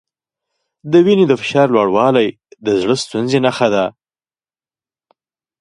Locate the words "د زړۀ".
2.65-2.95